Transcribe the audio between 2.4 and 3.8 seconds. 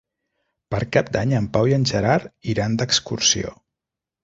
iran d'excursió.